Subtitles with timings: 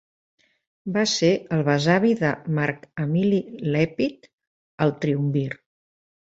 [0.95, 3.43] Va ser el besavi de Marc Emili
[3.77, 4.29] Lèpid
[4.89, 5.49] el triumvir.